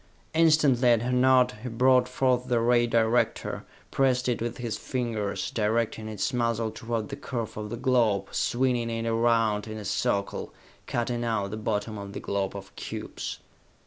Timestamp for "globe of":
12.19-12.75